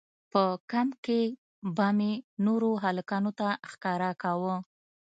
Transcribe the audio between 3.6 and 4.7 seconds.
ښکاره کاوه.